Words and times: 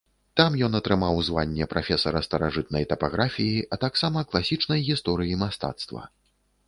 Там 0.39 0.53
ён 0.67 0.77
атрымаў 0.77 1.19
званне 1.27 1.67
прафесара 1.73 2.23
старажытнай 2.27 2.87
тапаграфіі, 2.93 3.61
а 3.77 3.79
таксама 3.87 4.25
класічнай 4.33 4.79
гісторыі 4.89 5.41
мастацтва. 5.47 6.03